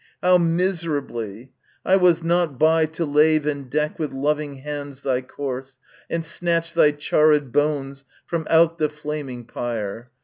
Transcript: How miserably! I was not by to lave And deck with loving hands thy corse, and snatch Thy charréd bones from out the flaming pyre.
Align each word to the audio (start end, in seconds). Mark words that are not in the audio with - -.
How 0.23 0.39
miserably! 0.39 1.51
I 1.85 1.95
was 1.95 2.23
not 2.23 2.57
by 2.57 2.87
to 2.87 3.05
lave 3.05 3.45
And 3.45 3.69
deck 3.69 3.99
with 3.99 4.11
loving 4.13 4.55
hands 4.55 5.03
thy 5.03 5.21
corse, 5.21 5.77
and 6.09 6.25
snatch 6.25 6.73
Thy 6.73 6.91
charréd 6.93 7.51
bones 7.51 8.03
from 8.25 8.47
out 8.49 8.79
the 8.79 8.89
flaming 8.89 9.45
pyre. 9.45 10.09